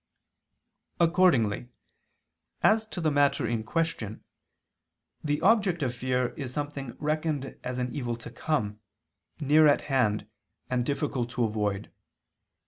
[0.99, 1.69] Accordingly,
[2.63, 4.23] as to the matter in question,
[5.23, 8.79] the object of fear is something reckoned as an evil to come,
[9.39, 10.27] near at hand
[10.71, 11.91] and difficult to avoid.